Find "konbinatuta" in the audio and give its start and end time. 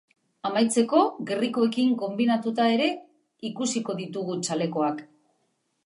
2.05-2.65